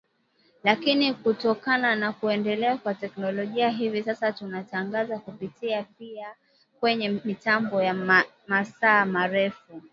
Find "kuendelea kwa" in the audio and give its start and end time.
2.13-2.93